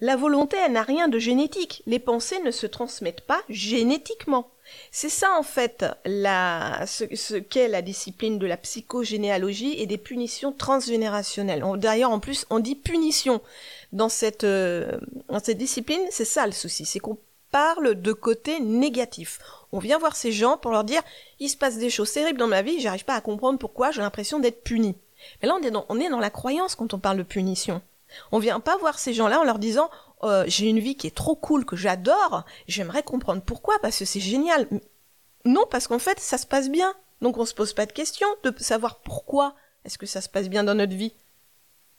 La 0.00 0.16
volonté, 0.16 0.56
elle 0.56 0.72
n'a 0.72 0.82
rien 0.82 1.08
de 1.08 1.18
génétique. 1.18 1.82
Les 1.86 1.98
pensées 1.98 2.40
ne 2.40 2.50
se 2.50 2.66
transmettent 2.66 3.22
pas 3.22 3.42
génétiquement. 3.48 4.50
C'est 4.90 5.08
ça 5.08 5.32
en 5.38 5.42
fait 5.42 5.84
ce, 6.04 7.38
qu'est 7.38 7.68
la 7.68 7.82
discipline 7.82 8.38
de 8.38 8.46
la 8.46 8.56
psychogénéalogie 8.56 9.74
et 9.80 9.86
des 9.86 9.98
punitions 9.98 10.52
transgénérationnelles. 10.52 11.64
D'ailleurs, 11.76 12.10
en 12.10 12.20
plus, 12.20 12.46
on 12.50 12.58
dit 12.58 12.74
punition 12.74 13.40
dans 13.92 14.08
cette, 14.08 14.44
euh, 14.44 14.98
discipline. 15.48 16.02
C'est 16.10 16.24
ça 16.24 16.46
le 16.46 16.52
souci, 16.52 16.86
parle 17.54 17.94
de 17.94 18.12
côté 18.12 18.58
négatif. 18.58 19.38
On 19.70 19.78
vient 19.78 19.96
voir 19.96 20.16
ces 20.16 20.32
gens 20.32 20.56
pour 20.56 20.72
leur 20.72 20.82
dire 20.82 21.02
il 21.38 21.48
se 21.48 21.56
passe 21.56 21.78
des 21.78 21.88
choses 21.88 22.10
terribles 22.10 22.40
dans 22.40 22.48
ma 22.48 22.62
vie, 22.62 22.80
j'arrive 22.80 23.04
pas 23.04 23.14
à 23.14 23.20
comprendre 23.20 23.60
pourquoi, 23.60 23.92
j'ai 23.92 24.00
l'impression 24.00 24.40
d'être 24.40 24.64
puni. 24.64 24.96
Mais 25.40 25.46
là, 25.46 25.54
on 25.88 26.00
est, 26.00 26.08
dans, 26.10 26.18
la 26.18 26.30
croyance 26.30 26.74
quand 26.74 26.94
on 26.94 26.98
parle 26.98 27.18
de 27.18 27.22
punition. 27.22 27.80
On 28.32 28.40
vient 28.40 28.58
pas 28.58 28.76
voir 28.78 28.98
ces 28.98 29.14
gens-là 29.14 29.38
en 29.38 29.44
leur 29.44 29.60
disant 29.60 29.88
euh, 30.24 30.42
j'ai 30.48 30.68
une 30.68 30.80
vie 30.80 30.96
qui 30.96 31.06
est 31.06 31.14
trop 31.14 31.36
cool, 31.36 31.64
que 31.64 31.76
j'adore, 31.76 32.42
j'aimerais 32.66 33.04
comprendre 33.04 33.40
pourquoi, 33.40 33.78
parce 33.80 34.00
que 34.00 34.04
c'est 34.04 34.18
génial. 34.18 34.66
Non, 35.44 35.64
parce 35.70 35.86
qu'en 35.86 36.00
fait, 36.00 36.18
ça 36.18 36.38
se 36.38 36.46
passe 36.46 36.68
bien. 36.68 36.92
Donc 37.20 37.38
on 37.38 37.46
se 37.46 37.54
pose 37.54 37.72
pas 37.72 37.86
de 37.86 37.92
questions 37.92 38.26
de 38.42 38.52
savoir 38.58 38.96
pourquoi 38.96 39.54
est-ce 39.84 39.96
que 39.96 40.06
ça 40.06 40.20
se 40.20 40.28
passe 40.28 40.48
bien 40.48 40.64
dans 40.64 40.74
notre 40.74 40.96
vie. 40.96 41.14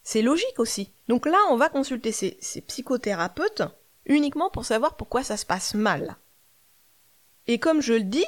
C'est 0.02 0.20
logique 0.20 0.58
aussi. 0.58 0.92
Donc 1.08 1.24
là, 1.24 1.38
on 1.48 1.56
va 1.56 1.70
consulter 1.70 2.12
ces, 2.12 2.36
ces 2.42 2.60
psychothérapeutes 2.60 3.62
uniquement 4.06 4.50
pour 4.50 4.64
savoir 4.64 4.96
pourquoi 4.96 5.22
ça 5.22 5.36
se 5.36 5.46
passe 5.46 5.74
mal. 5.74 6.16
Et 7.46 7.58
comme 7.58 7.82
je 7.82 7.94
le 7.94 8.02
dis, 8.02 8.26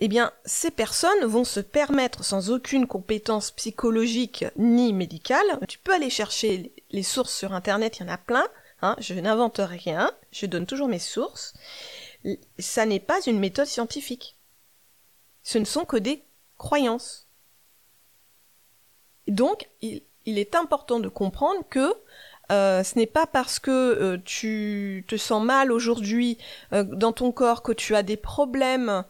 eh 0.00 0.08
bien, 0.08 0.32
ces 0.44 0.70
personnes 0.70 1.24
vont 1.24 1.44
se 1.44 1.60
permettre, 1.60 2.24
sans 2.24 2.50
aucune 2.50 2.86
compétence 2.86 3.50
psychologique 3.50 4.44
ni 4.56 4.92
médicale, 4.92 5.58
tu 5.68 5.78
peux 5.78 5.92
aller 5.92 6.10
chercher 6.10 6.72
les 6.90 7.02
sources 7.02 7.36
sur 7.36 7.52
Internet, 7.52 7.98
il 7.98 8.06
y 8.06 8.06
en 8.06 8.12
a 8.12 8.18
plein, 8.18 8.46
hein, 8.80 8.96
je 8.98 9.14
n'invente 9.14 9.60
rien, 9.62 10.10
je 10.32 10.46
donne 10.46 10.66
toujours 10.66 10.88
mes 10.88 10.98
sources, 10.98 11.52
ça 12.58 12.86
n'est 12.86 13.00
pas 13.00 13.20
une 13.26 13.38
méthode 13.38 13.66
scientifique. 13.66 14.36
Ce 15.42 15.58
ne 15.58 15.64
sont 15.64 15.84
que 15.84 15.96
des 15.96 16.22
croyances. 16.58 17.26
Donc, 19.26 19.68
il, 19.80 20.02
est 20.26 20.54
important 20.54 21.00
de 21.00 21.08
comprendre 21.08 21.64
que 21.68 21.94
euh, 22.50 22.82
ce 22.82 22.98
n'est 22.98 23.06
pas 23.06 23.26
parce 23.26 23.58
que 23.58 23.70
euh, 23.70 24.18
tu 24.24 25.04
te 25.06 25.16
sens 25.16 25.42
mal 25.44 25.70
aujourd'hui 25.70 26.38
euh, 26.72 26.82
dans 26.82 27.12
ton 27.12 27.30
corps 27.32 27.62
que 27.62 27.72
tu 27.72 27.94
as 27.94 28.02
des 28.02 28.16
problèmes 28.16 29.04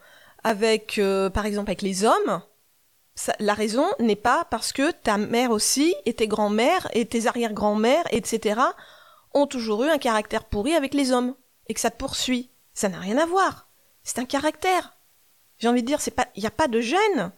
avec, 0.44 0.99
par 1.35 1.44
exemple, 1.44 1.70
avec 1.70 1.82
les 1.82 2.04
hommes. 2.04 2.42
la 3.40 3.52
raison 3.52 3.85
n'est 3.99 4.16
pas 4.16 4.47
parce 4.50 4.73
que 4.73 4.90
ta 4.90 5.18
mère 5.18 5.50
aussi 5.50 5.94
et 6.06 6.14
tes 6.14 6.28
grands-mères 6.28 6.88
et 6.94 7.04
tes 7.04 7.26
arrière-grands-mères, 7.26 8.06
etc., 8.11 8.59
ont 9.35 9.47
toujours 9.47 9.85
eu 9.85 9.90
un 9.90 9.99
caractère 9.99 10.44
pourri 10.44 10.75
avec 10.75 10.94
les 10.94 11.12
hommes 11.12 11.35
et 11.68 11.75
que 11.75 11.80
ça 11.80 11.90
te 11.90 11.99
poursuit. 11.99 12.49
Ça 12.73 12.88
n'a 12.88 12.99
rien 12.99 13.18
à 13.18 13.26
voir. 13.26 13.68
C'est 14.02 14.18
un 14.18 14.25
caractère. 14.25 14.97
J'ai 15.59 15.68
envie 15.68 15.82
de 15.82 15.87
dire, 15.87 15.99
il 16.37 16.40
n'y 16.40 16.47
a 16.47 16.50
pas 16.50 16.68
de 16.68 16.80
gêne 16.80 17.32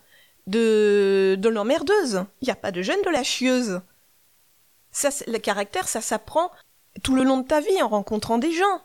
de, 0.46 1.36
de 1.36 1.48
l'emmerdeuse. 1.48 2.24
Il 2.40 2.44
n'y 2.44 2.52
a 2.52 2.56
pas 2.56 2.70
de 2.70 2.82
gêne 2.82 3.02
de 3.04 3.10
la 3.10 3.24
chieuse. 3.24 3.80
Ça, 4.92 5.08
le 5.26 5.38
caractère, 5.38 5.88
ça 5.88 6.00
s'apprend 6.00 6.50
tout 7.02 7.14
le 7.14 7.24
long 7.24 7.38
de 7.38 7.46
ta 7.46 7.60
vie 7.60 7.82
en 7.82 7.88
rencontrant 7.88 8.38
des 8.38 8.52
gens. 8.52 8.82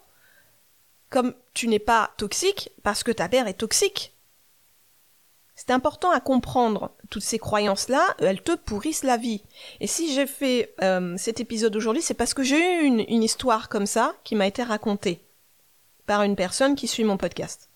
Comme 1.10 1.34
tu 1.54 1.68
n'es 1.68 1.80
pas 1.80 2.12
toxique 2.18 2.72
parce 2.84 3.04
que 3.04 3.12
ta 3.12 3.28
mère 3.28 3.48
est 3.48 3.60
toxique. 3.60 4.14
C'est 5.56 5.72
important 5.72 6.12
à 6.12 6.20
comprendre 6.20 6.92
toutes 7.10 7.24
ces 7.24 7.40
croyances-là, 7.40 8.16
elles 8.20 8.44
te 8.44 8.56
pourrissent 8.56 9.04
la 9.04 9.18
vie. 9.18 9.44
Et 9.80 9.88
si 9.88 10.14
j'ai 10.14 10.28
fait 10.28 10.76
euh, 10.84 11.16
cet 11.18 11.40
épisode 11.40 11.76
aujourd'hui, 11.76 12.04
c'est 12.04 12.14
parce 12.14 12.36
que 12.36 12.44
j'ai 12.44 12.60
eu 12.60 12.86
une, 12.86 13.04
une 13.08 13.24
histoire 13.24 13.68
comme 13.68 13.88
ça 13.88 14.16
qui 14.24 14.36
m'a 14.36 14.46
été 14.46 14.62
racontée 14.62 15.26
par 16.06 16.22
une 16.22 16.36
personne 16.36 16.76
qui 16.76 16.88
suit 16.88 17.04
mon 17.04 17.18
podcast. 17.18 17.70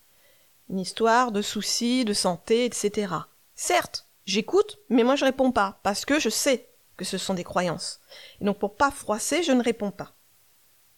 Une 0.70 0.78
histoire 0.78 1.32
de 1.32 1.42
soucis, 1.42 2.04
de 2.04 2.12
santé, 2.12 2.64
etc. 2.64 3.14
Certes, 3.56 4.06
j'écoute, 4.26 4.78
mais 4.88 5.02
moi 5.02 5.16
je 5.16 5.24
réponds 5.24 5.50
pas, 5.50 5.80
parce 5.82 6.04
que 6.04 6.20
je 6.20 6.28
sais 6.28 6.68
que 6.96 7.04
ce 7.04 7.18
sont 7.18 7.34
des 7.34 7.44
croyances. 7.44 8.00
Et 8.40 8.44
donc 8.44 8.58
pour 8.58 8.74
pas 8.74 8.90
froisser, 8.90 9.42
je 9.42 9.52
ne 9.52 9.62
réponds 9.62 9.90
pas. 9.90 10.12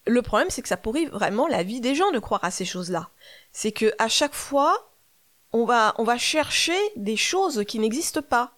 Le 0.07 0.21
problème, 0.21 0.51
c'est 0.51 0.63
que 0.63 0.69
ça 0.69 0.77
pourrit 0.77 1.07
vraiment 1.07 1.47
la 1.47 1.63
vie 1.63 1.81
des 1.81 1.95
gens 1.95 2.11
de 2.11 2.19
croire 2.19 2.45
à 2.45 2.51
ces 2.51 2.67
choses-là. 2.67 3.09
C'est 3.53 3.73
que 3.73 3.95
à 3.99 4.09
chaque 4.09 4.35
fois, 4.35 4.91
on 5.55 5.65
va, 5.65 6.19
chercher 6.19 6.77
des 6.97 7.17
choses 7.17 7.65
qui 7.67 7.79
n'existent 7.79 8.23
pas. 8.23 8.53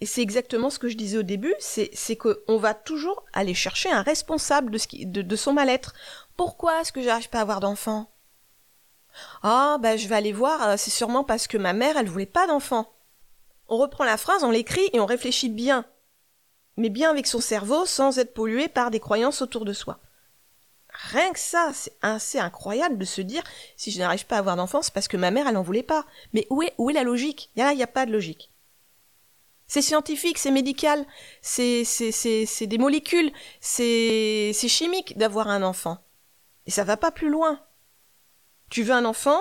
Et 0.00 0.06
c'est 0.06 0.22
exactement 0.22 0.70
ce 0.70 0.78
que 0.78 0.88
je 0.88 0.96
disais 0.96 1.18
au 1.18 1.22
début, 1.22 1.54
c'est, 1.58 2.16
qu'on 2.16 2.58
va 2.58 2.74
toujours 2.74 3.24
aller 3.32 3.54
chercher 3.54 3.90
un 3.90 4.02
responsable 4.02 4.70
de, 4.72 5.36
son 5.36 5.52
mal-être. 5.52 5.94
Pourquoi 6.36 6.80
est-ce 6.80 6.92
que 6.92 7.02
j'arrive 7.02 7.28
pas 7.28 7.38
à 7.38 7.42
avoir 7.42 7.60
d'enfant? 7.60 8.10
Ah, 9.42 9.78
ben 9.80 9.96
je 9.98 10.08
vais 10.08 10.14
aller 10.14 10.32
voir, 10.32 10.68
euh, 10.68 10.74
c'est 10.76 10.90
sûrement 10.90 11.24
parce 11.24 11.46
que 11.46 11.58
ma 11.58 11.72
mère, 11.72 11.96
elle 11.96 12.08
voulait 12.08 12.26
pas 12.26 12.46
d'enfant. 12.46 12.92
On 13.68 13.76
reprend 13.76 14.04
la 14.04 14.16
phrase, 14.16 14.44
on 14.44 14.50
l'écrit 14.50 14.88
et 14.92 15.00
on 15.00 15.06
réfléchit 15.06 15.48
bien. 15.48 15.84
Mais 16.80 16.88
bien 16.88 17.10
avec 17.10 17.26
son 17.26 17.42
cerveau 17.42 17.84
sans 17.84 18.18
être 18.18 18.32
pollué 18.32 18.66
par 18.66 18.90
des 18.90 19.00
croyances 19.00 19.42
autour 19.42 19.66
de 19.66 19.74
soi. 19.74 20.00
Rien 20.88 21.30
que 21.30 21.38
ça, 21.38 21.72
c'est 21.74 21.92
assez 22.00 22.38
incroyable 22.38 22.96
de 22.96 23.04
se 23.04 23.20
dire 23.20 23.42
si 23.76 23.90
je 23.90 23.98
n'arrive 23.98 24.24
pas 24.24 24.36
à 24.36 24.38
avoir 24.38 24.56
d'enfant, 24.56 24.80
c'est 24.80 24.94
parce 24.94 25.06
que 25.06 25.18
ma 25.18 25.30
mère, 25.30 25.46
elle 25.46 25.54
n'en 25.54 25.62
voulait 25.62 25.82
pas. 25.82 26.06
Mais 26.32 26.46
où 26.48 26.62
est, 26.62 26.92
la 26.94 27.02
logique? 27.02 27.50
Il 27.54 27.66
n'y 27.76 27.82
a 27.82 27.86
pas 27.86 28.06
de 28.06 28.12
logique. 28.12 28.50
C'est 29.66 29.82
scientifique, 29.82 30.38
c'est 30.38 30.50
médical, 30.50 31.04
c'est, 31.42 31.84
des 32.62 32.78
molécules, 32.78 33.30
c'est, 33.60 34.52
c'est 34.54 34.68
chimique 34.68 35.18
d'avoir 35.18 35.48
un 35.48 35.62
enfant. 35.62 35.98
Et 36.64 36.70
ça 36.70 36.84
va 36.84 36.96
pas 36.96 37.10
plus 37.10 37.28
loin. 37.28 37.60
Tu 38.70 38.84
veux 38.84 38.94
un 38.94 39.04
enfant, 39.04 39.38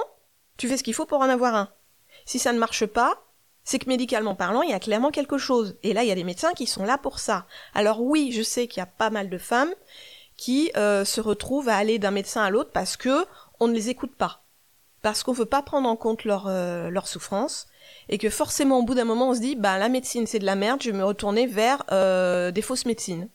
tu 0.58 0.68
fais 0.68 0.76
ce 0.76 0.84
qu'il 0.84 0.94
faut 0.94 1.06
pour 1.06 1.22
en 1.22 1.30
avoir 1.30 1.56
un. 1.56 1.72
Si 2.26 2.38
ça 2.38 2.52
ne 2.52 2.60
marche 2.60 2.86
pas, 2.86 3.29
c'est 3.70 3.78
que 3.78 3.88
médicalement 3.88 4.34
parlant, 4.34 4.64
il 4.64 4.72
y 4.72 4.74
a 4.74 4.80
clairement 4.80 5.12
quelque 5.12 5.38
chose. 5.38 5.78
Et 5.84 5.94
là, 5.94 6.02
il 6.02 6.10
y 6.10 6.12
a 6.12 6.16
des 6.16 6.24
médecins 6.24 6.54
qui 6.54 6.66
sont 6.66 6.86
là 6.86 6.98
pour 6.98 7.20
ça. 7.20 7.46
Alors 7.76 8.02
oui, 8.02 8.32
je 8.32 8.42
sais 8.42 8.66
qu'il 8.68 8.80
y 8.80 8.84
a 8.84 8.88
pas 8.88 9.12
mal 9.12 9.30
de 9.30 9.38
femmes 9.38 9.72
qui 10.38 10.72
euh, 10.76 11.06
se 11.06 11.22
retrouvent 11.22 11.70
à 11.70 11.76
aller 11.76 12.00
d'un 12.00 12.10
médecin 12.10 12.42
à 12.42 12.50
l'autre 12.50 12.72
parce 12.74 12.98
que 12.98 13.28
on 13.60 13.68
ne 13.68 13.74
les 13.76 13.90
écoute 13.90 14.16
pas, 14.16 14.42
parce 15.04 15.22
qu'on 15.22 15.34
veut 15.34 15.46
pas 15.46 15.62
prendre 15.62 15.88
en 15.88 15.96
compte 15.96 16.24
leur 16.24 16.48
euh, 16.48 16.90
leur 16.90 17.08
souffrance 17.08 17.68
et 18.08 18.18
que 18.18 18.32
forcément 18.32 18.80
au 18.80 18.84
bout 18.84 18.96
d'un 18.96 19.06
moment 19.06 19.30
on 19.30 19.36
se 19.36 19.40
dit 19.40 19.56
bah 19.56 19.78
la 19.78 19.90
médecine 19.90 20.26
c'est 20.26 20.40
de 20.40 20.46
la 20.46 20.56
merde, 20.56 20.82
je 20.82 20.90
vais 20.90 20.98
me 20.98 21.06
retourner 21.06 21.46
vers 21.46 21.84
euh, 21.92 22.50
des 22.50 22.64
fausses 22.64 22.88
médecines, 22.88 23.30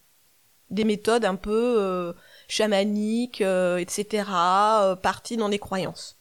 des 0.70 0.84
méthodes 0.84 1.26
un 1.26 1.36
peu 1.36 2.12
chamaniques, 2.48 3.40
etc. 3.40 4.24
parties 5.00 5.36
dans 5.36 5.48
des 5.48 5.60
croyances. 5.60 6.18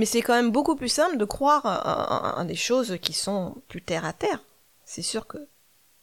Mais 0.00 0.06
c'est 0.06 0.22
quand 0.22 0.32
même 0.32 0.50
beaucoup 0.50 0.76
plus 0.76 0.88
simple 0.88 1.18
de 1.18 1.26
croire 1.26 1.66
à, 1.66 2.42
des 2.46 2.54
choses 2.54 2.96
qui 3.02 3.12
sont 3.12 3.56
plus 3.68 3.82
terre 3.82 4.06
à 4.06 4.14
terre. 4.14 4.40
C'est 4.86 5.02
sûr 5.02 5.26
que 5.26 5.36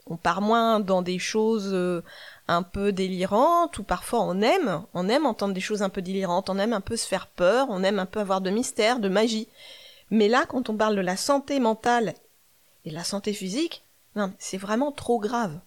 on 0.06 0.18
part 0.18 0.40
moins 0.40 0.80
dans 0.80 1.02
des 1.02 1.18
choses 1.18 1.72
euh, 1.74 2.04
un 2.48 2.62
peu 2.62 2.92
délirantes 2.92 3.80
ou 3.80 3.84
parfois 3.84 4.22
on 4.22 4.40
aime, 4.42 4.84
on 4.94 5.10
aime 5.10 5.26
entendre 5.26 5.56
des 5.56 5.62
choses 5.62 5.82
un 5.82 5.90
peu 5.90 6.04
délirantes, 6.04 6.52
on 6.52 6.60
aime 6.60 6.74
un 6.74 6.80
peu 6.80 6.96
se 6.96 7.08
faire 7.08 7.26
peur, 7.26 7.66
on 7.72 7.82
aime 7.82 7.98
un 7.98 8.06
peu 8.06 8.20
avoir 8.20 8.40
de 8.40 8.52
mystère, 8.52 9.00
de 9.00 9.10
magie. 9.10 9.48
Mais 10.12 10.28
là, 10.28 10.46
quand 10.48 10.70
on 10.70 10.78
parle 10.78 10.96
de 10.96 11.02
la 11.02 11.18
santé 11.18 11.60
mentale 11.60 12.14
et 12.86 12.92
de 12.92 12.96
la 12.96 13.04
santé 13.04 13.34
physique, 13.34 13.84
c'est 14.38 14.60
vraiment 14.60 14.92
trop 14.92 15.18
grave. 15.18 15.60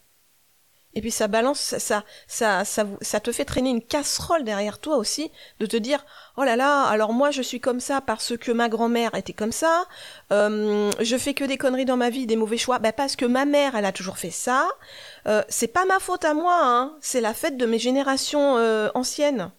Et 0.93 1.01
puis 1.01 1.11
ça 1.11 1.27
balance, 1.27 1.59
ça, 1.59 2.03
ça, 2.27 2.65
ça, 2.65 2.85
ça, 2.99 3.19
te 3.21 3.31
fait 3.31 3.45
traîner 3.45 3.69
une 3.69 3.81
casserole 3.81 4.43
derrière 4.43 4.77
toi 4.79 4.97
aussi, 4.97 5.31
de 5.59 5.65
te 5.65 5.77
dire, 5.77 6.05
oh 6.35 6.43
là 6.43 6.57
là, 6.57 6.83
alors 6.83 7.13
moi 7.13 7.31
je 7.31 7.41
suis 7.41 7.61
comme 7.61 7.79
ça 7.79 8.01
parce 8.01 8.35
que 8.35 8.51
ma 8.51 8.67
grand-mère 8.67 9.15
était 9.15 9.31
comme 9.31 9.53
ça, 9.53 9.85
euh, 10.33 10.91
je 10.99 11.17
fais 11.17 11.33
que 11.33 11.45
des 11.45 11.57
conneries 11.57 11.85
dans 11.85 11.95
ma 11.95 12.09
vie, 12.09 12.25
des 12.25 12.35
mauvais 12.35 12.57
choix, 12.57 12.79
bah 12.79 12.91
parce 12.91 13.15
que 13.15 13.25
ma 13.25 13.45
mère, 13.45 13.75
elle 13.75 13.85
a 13.85 13.93
toujours 13.93 14.17
fait 14.17 14.31
ça, 14.31 14.67
euh, 15.27 15.43
c'est 15.47 15.67
pas 15.67 15.85
ma 15.85 15.99
faute 15.99 16.25
à 16.25 16.33
moi, 16.33 16.59
hein, 16.61 16.97
c'est 16.99 17.21
la 17.21 17.33
fête 17.33 17.55
de 17.55 17.65
mes 17.65 17.79
générations 17.79 18.57
euh, 18.57 18.89
anciennes. 18.93 19.51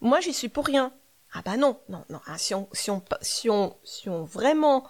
Moi 0.00 0.20
j'y 0.20 0.32
suis 0.32 0.48
pour 0.48 0.66
rien. 0.66 0.92
Ah 1.34 1.42
bah 1.44 1.56
non, 1.56 1.78
non, 1.88 2.04
non, 2.08 2.20
ah, 2.26 2.38
si, 2.38 2.54
on, 2.54 2.68
si, 2.72 2.90
on, 2.90 3.76
si, 3.84 4.08
on, 4.08 4.24
vraiment, 4.24 4.88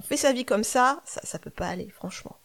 on 0.00 0.02
fait 0.02 0.16
sa 0.16 0.32
vie 0.32 0.44
comme 0.44 0.64
ça, 0.64 1.00
ça, 1.04 1.20
ça 1.24 1.38
peut 1.38 1.50
pas 1.50 1.66
aller, 1.66 1.90
franchement. 1.90 2.36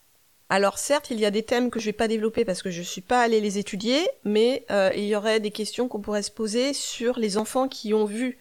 Alors 0.50 0.78
certes, 0.78 1.10
il 1.10 1.20
y 1.20 1.26
a 1.26 1.32
des 1.32 1.44
thèmes 1.44 1.72
que 1.72 1.80
je 1.80 1.86
vais 1.86 1.94
pas 1.94 2.08
développer 2.08 2.46
parce 2.46 2.62
que 2.62 2.70
je 2.70 2.82
suis 2.82 3.02
pas 3.02 3.22
allée 3.22 3.42
les 3.42 3.58
étudier, 3.58 4.08
mais 4.24 4.66
euh, 4.70 4.92
il 4.96 5.06
y 5.06 5.16
aurait 5.16 5.40
des 5.40 5.52
questions 5.52 5.88
qu'on 5.88 6.02
pourrait 6.02 6.22
se 6.22 6.32
poser 6.32 6.74
sur 6.74 7.18
les 7.18 7.38
enfants 7.38 7.68
qui 7.68 7.94
ont 7.94 8.06
vu, 8.06 8.38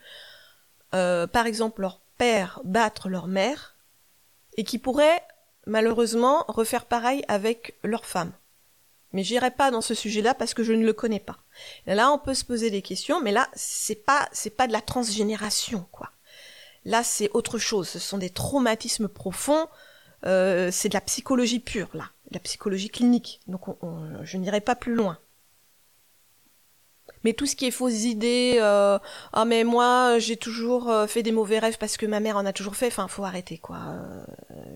euh, 0.94 1.26
par 1.26 1.46
exemple, 1.46 1.80
leur 1.80 2.00
père 2.18 2.60
battre 2.64 3.08
leur 3.08 3.26
mère 3.26 3.74
et 4.56 4.64
qui 4.64 4.78
pourraient 4.78 5.22
malheureusement 5.66 6.44
refaire 6.48 6.84
pareil 6.84 7.24
avec 7.26 7.78
leur 7.82 8.04
femme. 8.04 8.32
Mais 9.12 9.22
j'irai 9.22 9.50
pas 9.50 9.70
dans 9.70 9.80
ce 9.80 9.94
sujet-là 9.94 10.34
parce 10.34 10.54
que 10.54 10.62
je 10.62 10.72
ne 10.72 10.84
le 10.84 10.92
connais 10.92 11.20
pas. 11.20 11.38
là, 11.86 12.10
on 12.10 12.18
peut 12.18 12.34
se 12.34 12.44
poser 12.44 12.70
des 12.70 12.82
questions, 12.82 13.22
mais 13.22 13.32
là, 13.32 13.48
c'est 13.54 14.04
pas, 14.04 14.28
c'est 14.32 14.50
pas 14.50 14.66
de 14.66 14.72
la 14.72 14.80
transgénération, 14.80 15.86
quoi. 15.92 16.10
Là, 16.84 17.02
c'est 17.02 17.30
autre 17.32 17.56
chose. 17.56 17.88
Ce 17.88 17.98
sont 17.98 18.18
des 18.18 18.28
traumatismes 18.28 19.08
profonds 19.08 19.68
euh, 20.26 20.70
c'est 20.70 20.88
de 20.88 20.94
la 20.94 21.00
psychologie 21.00 21.60
pure, 21.60 21.88
là, 21.94 22.10
la 22.30 22.40
psychologie 22.40 22.90
clinique. 22.90 23.40
Donc 23.46 23.62
je 24.22 24.36
n'irai 24.36 24.60
pas 24.60 24.74
plus 24.74 24.94
loin. 24.94 25.18
Mais 27.22 27.32
tout 27.32 27.46
ce 27.46 27.56
qui 27.56 27.66
est 27.66 27.70
fausses 27.70 28.04
idées, 28.04 28.56
euh, 28.58 28.98
ah 29.32 29.44
mais 29.46 29.64
moi 29.64 30.18
j'ai 30.18 30.36
toujours 30.36 30.90
euh, 30.90 31.06
fait 31.06 31.22
des 31.22 31.32
mauvais 31.32 31.58
rêves 31.58 31.78
parce 31.78 31.96
que 31.96 32.04
ma 32.04 32.20
mère 32.20 32.36
en 32.36 32.44
a 32.44 32.52
toujours 32.52 32.76
fait, 32.76 32.88
enfin 32.88 33.08
faut 33.08 33.24
arrêter 33.24 33.56
quoi. 33.56 33.78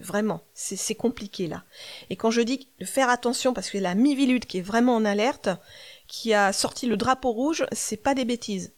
vraiment, 0.01 0.41
c'est 0.55 0.95
compliqué 0.95 1.47
là. 1.47 1.65
Et 2.09 2.17
quand 2.17 2.31
je 2.31 2.41
dis 2.41 2.69
de 2.81 2.87
faire 2.87 3.11
attention 3.11 3.53
parce 3.53 3.71
que 3.71 3.79
la 3.79 3.95
Mivilude 3.95 4.47
qui 4.47 4.59
est 4.59 4.63
vraiment 4.63 4.97
en 4.97 5.05
alerte, 5.05 5.51
qui 6.07 6.33
a 6.33 6.55
sorti 6.55 6.87
le 6.87 6.97
drapeau 6.97 7.33
rouge, 7.33 7.67
c'est 7.73 8.03
pas 8.03 8.15
des 8.15 8.25
bêtises. 8.25 8.73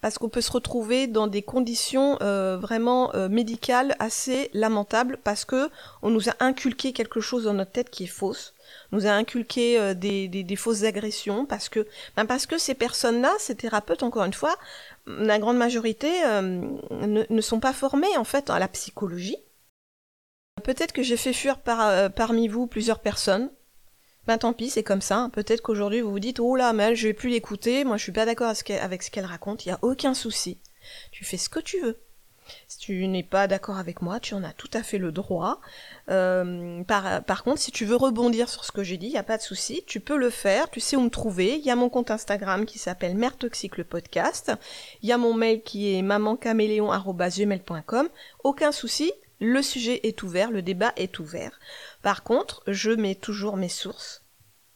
Parce 0.00 0.18
qu'on 0.18 0.28
peut 0.28 0.40
se 0.40 0.52
retrouver 0.52 1.06
dans 1.06 1.26
des 1.26 1.42
conditions 1.42 2.18
euh, 2.22 2.56
vraiment 2.56 3.14
euh, 3.14 3.28
médicales 3.28 3.96
assez 3.98 4.50
lamentables 4.54 5.18
parce 5.24 5.44
que 5.44 5.70
on 6.02 6.10
nous 6.10 6.28
a 6.28 6.34
inculqué 6.40 6.92
quelque 6.92 7.20
chose 7.20 7.44
dans 7.44 7.54
notre 7.54 7.72
tête 7.72 7.90
qui 7.90 8.04
est 8.04 8.08
fausse, 8.08 8.54
nous 8.92 9.06
a 9.06 9.10
inculqué 9.10 9.78
euh, 9.78 9.94
des, 9.94 10.28
des, 10.28 10.44
des, 10.44 10.56
fausses 10.56 10.84
agressions 10.84 11.46
parce 11.46 11.68
que 11.68 11.86
ben 12.16 12.26
parce 12.26 12.46
que 12.46 12.58
ces 12.58 12.74
personnes-là, 12.74 13.32
ces 13.38 13.56
thérapeutes 13.56 14.02
encore 14.02 14.24
une 14.24 14.34
fois, 14.34 14.56
la 15.06 15.38
grande 15.38 15.56
majorité 15.56 16.10
ne, 16.22 17.24
ne, 17.28 17.40
sont 17.40 17.60
pas 17.60 17.72
formés 17.72 18.16
en 18.18 18.24
fait 18.24 18.50
à 18.50 18.58
la 18.58 18.68
psychologie. 18.68 19.38
Peut-être 20.62 20.92
que 20.92 21.02
j'ai 21.02 21.16
fait 21.16 21.32
fuir 21.32 21.58
par, 21.58 22.12
parmi 22.12 22.46
vous 22.46 22.66
plusieurs 22.66 22.98
personnes 22.98 23.48
ben 24.28 24.36
tant 24.36 24.52
pis, 24.52 24.68
c'est 24.68 24.82
comme 24.82 25.00
ça. 25.00 25.30
Peut-être 25.32 25.62
qu'aujourd'hui 25.62 26.02
vous 26.02 26.10
vous 26.10 26.20
dites 26.20 26.38
oh 26.38 26.54
là, 26.54 26.74
mais 26.74 26.94
je 26.94 27.08
vais 27.08 27.14
plus 27.14 27.30
l'écouter. 27.30 27.84
Moi, 27.84 27.96
je 27.96 28.02
suis 28.02 28.12
pas 28.12 28.26
d'accord 28.26 28.52
avec 28.82 29.02
ce 29.02 29.10
qu'elle 29.10 29.24
raconte. 29.24 29.64
Il 29.64 29.70
y 29.70 29.72
a 29.72 29.78
aucun 29.80 30.12
souci. 30.12 30.58
Tu 31.12 31.24
fais 31.24 31.38
ce 31.38 31.48
que 31.48 31.60
tu 31.60 31.80
veux. 31.80 31.98
Si 32.66 32.78
tu 32.78 33.06
n'es 33.06 33.22
pas 33.22 33.46
d'accord 33.46 33.78
avec 33.78 34.02
moi, 34.02 34.20
tu 34.20 34.34
en 34.34 34.44
as 34.44 34.52
tout 34.52 34.68
à 34.74 34.82
fait 34.82 34.98
le 34.98 35.12
droit. 35.12 35.62
Euh, 36.10 36.84
par, 36.84 37.24
par, 37.24 37.42
contre, 37.42 37.58
si 37.58 37.72
tu 37.72 37.86
veux 37.86 37.96
rebondir 37.96 38.50
sur 38.50 38.66
ce 38.66 38.72
que 38.72 38.82
j'ai 38.82 38.98
dit, 38.98 39.06
il 39.06 39.12
n'y 39.12 39.18
a 39.18 39.22
pas 39.22 39.38
de 39.38 39.42
souci, 39.42 39.82
tu 39.86 39.98
peux 39.98 40.18
le 40.18 40.28
faire, 40.28 40.68
tu 40.68 40.80
sais 40.80 40.96
où 40.96 41.00
me 41.00 41.08
trouver. 41.08 41.56
Il 41.56 41.64
y 41.64 41.70
a 41.70 41.76
mon 41.76 41.88
compte 41.88 42.10
Instagram 42.10 42.66
qui 42.66 42.78
s'appelle 42.78 43.16
Mère 43.16 43.38
Toxique 43.38 43.78
le 43.78 43.84
podcast. 43.84 44.52
Il 45.02 45.08
y 45.08 45.12
a 45.12 45.16
mon 45.16 45.32
mail 45.32 45.62
qui 45.62 45.94
est 45.94 46.02
mamancaméléon.com. 46.02 48.08
Aucun 48.44 48.72
souci, 48.72 49.10
le 49.40 49.62
sujet 49.62 50.00
est 50.02 50.22
ouvert, 50.22 50.50
le 50.50 50.62
débat 50.62 50.92
est 50.96 51.18
ouvert. 51.18 51.58
Par 52.02 52.22
contre, 52.22 52.62
je 52.66 52.90
mets 52.90 53.14
toujours 53.14 53.56
mes 53.56 53.68
sources 53.68 54.22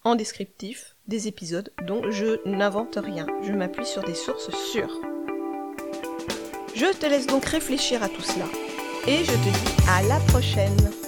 en 0.05 0.15
descriptif 0.15 0.97
des 1.07 1.29
épisodes 1.29 1.73
dont 1.87 2.11
je 2.11 2.41
n'invente 2.49 2.99
rien. 3.03 3.27
Je 3.43 3.53
m'appuie 3.53 3.87
sur 3.87 4.03
des 4.03 4.15
sources 4.15 4.51
sûres. 4.73 5.01
Je 6.75 6.93
te 6.97 7.07
laisse 7.07 7.27
donc 7.27 7.45
réfléchir 7.45 8.03
à 8.03 8.09
tout 8.09 8.23
cela 8.23 8.47
et 9.07 9.25
je 9.25 9.33
te 9.33 9.37
dis 9.37 9.89
à 9.89 10.03
la 10.03 10.19
prochaine. 10.21 11.02